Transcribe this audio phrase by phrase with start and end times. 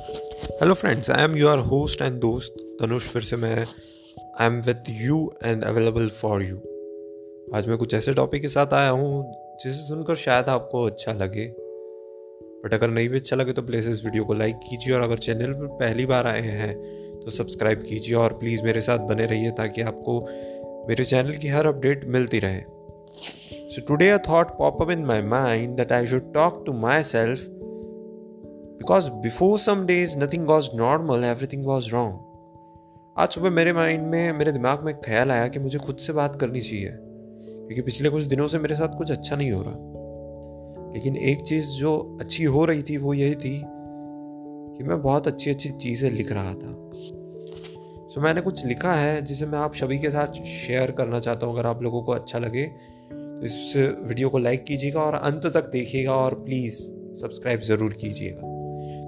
[0.00, 4.84] Hello friends I am your host and दोस्त तनुष, फिर से मैं I am with
[4.88, 6.56] you and available for you
[7.54, 9.22] आज मैं कुछ ऐसे टॉपिक के साथ आया हूँ,
[9.60, 11.46] जिसे सुनकर शायद आपको अच्छा लगे।
[12.64, 15.18] बट अगर नहीं भी अच्छा लगे तो प्लीज़ इस वीडियो को लाइक कीजिए और अगर
[15.18, 16.74] चैनल पर पहली बार आए हैं
[17.20, 20.20] तो सब्सक्राइब कीजिए और प्लीज़ मेरे साथ बने रहिए ताकि आपको
[20.88, 22.60] मेरे चैनल की हर अपडेट मिलती रहे।
[23.70, 26.72] So today a thought pop up in my mind that I should talk to
[27.02, 27.59] myself
[28.80, 34.32] because before some days nothing was normal everything was wrong आज सुबह मेरे माइंड में
[34.32, 38.22] मेरे दिमाग में ख्याल आया कि मुझे खुद से बात करनी चाहिए। क्योंकि पिछले कुछ
[38.22, 42.64] दिनों से मेरे साथ कुछ अच्छा नहीं हो रहा। लेकिन एक चीज़ जो अच्छी हो
[42.64, 48.14] रही थी वो यही थी कि मैं बहुत अच्छी अच्छी चीज़ें लिख रहा था। सो
[48.16, 51.54] so, मैंने कुछ लिखा है जिसे मैं आप सभी के साथ शेयर करना चाहता हूँ।
[51.54, 52.64] अगर आप लोगों को अच्छा लगे
[53.12, 53.72] तो इस
[54.08, 56.80] वीडियो को लाइक कीजिएगा और अंत तक देखिएगा और प्लीज़
[57.20, 58.49] सब्सक्राइब ज़रूर कीजिएगा।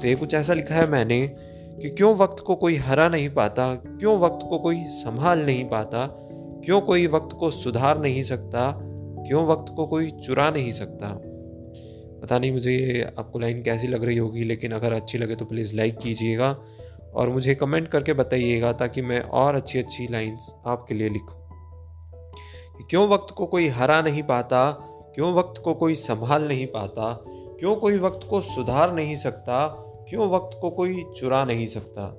[0.00, 1.34] तो ये कुछ ऐसा लिखा है मैंने
[1.82, 6.06] कि क्यों वक्त को कोई हरा नहीं पाता, क्यों वक्त को कोई संभाल नहीं पाता,
[6.64, 8.78] क्यों कोई वक्त को सुधार नहीं सकता,
[9.28, 11.08] क्यों वक्त को कोई चुरा नहीं सकता।
[12.22, 15.76] पता नहीं मुझे आपको लाइन कैसी लग रही होगी, लेकिन अगर अच्छी लगे तो प्लीज़
[15.76, 16.58] लाइक कीजिएगा
[17.14, 21.38] और मुझे कमेंट करके बताइएगा ताकि मैं और अच्छी अच्छी लाइंस आपके लिए लिखूं।
[22.90, 24.70] क्यों वक्त को कोई हरा नहीं पाता,
[25.14, 27.24] क्यों वक्त को कोई संभाल नहीं पाता,
[27.60, 32.18] क्यों कोई वक्त को सुधार नहीं सकता क्यों वक्त को कोई चुरा नहीं सकता?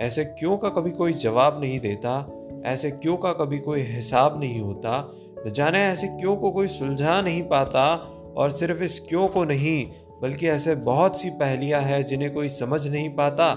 [0.00, 2.36] ऐसे क्यों का कभी कोई जवाब नहीं देता?
[2.64, 5.12] ऐसे क्यों का कभी कोई हिसाब नहीं होता?
[5.46, 7.94] न जाने ऐसे क्यों को कोई सुलझा नहीं पाता?
[8.36, 9.86] और सिर्फ़ इस क्यों को नहीं,
[10.22, 13.52] बल्कि ऐसे बहुत सी पहलियाँ हैं जिन्हें कोई समझ नहीं पाता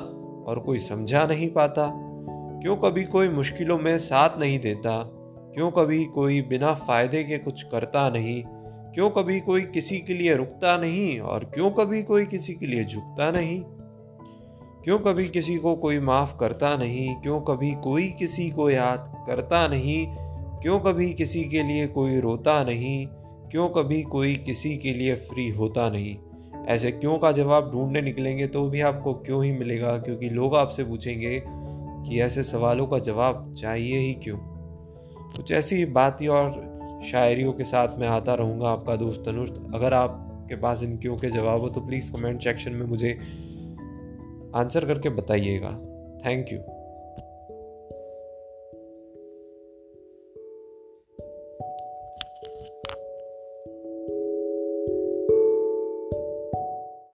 [0.48, 1.92] और कोई समझा नहीं पाता।
[2.62, 5.04] क्यों कभी कोई मुश्किलों में साथ नहीं देता?
[5.56, 8.44] क्यों कभी कोई बिना फ़ायदे के कुछ करता नहीं?
[8.94, 12.84] क्यों कभी कोई किसी के लिए रुकता नहीं और क्यों कभी कोई किसी के लिए
[12.84, 13.64] झुकता नहीं?
[14.84, 17.16] क्यों कभी किसी को कोई माफ़ करता नहीं?
[17.16, 20.08] क्यों कभी कोई किसी को याद करता नहीं?
[20.62, 23.08] क्यों कभी किसी के लिए कोई रोता नहीं?
[23.52, 26.18] क्यों कभी कोई किसी के लिए फ्री होता नहीं?
[26.66, 29.98] ऐसे क्यों का जवाब ढूँढने निकलेंगे तो भी आपको क्यों ही मिलेगा?
[29.98, 34.38] क्योंकि लोग आपसे पूछेंगे कि ऐसे सवालों का जवाब चाहिए ही क्यों?
[35.36, 36.73] कुछ ऐसी बातें और
[37.12, 41.30] शायरियों के साथ मैं आता रहूँगा आपका दोस्त तनुष अगर आपके पास इन क्यों के
[41.30, 43.12] जवाब हो तो प्लीज़ कमेंट सेक्शन में मुझे
[44.56, 45.72] आंसर करके बताइएगा।
[46.26, 46.60] Thank you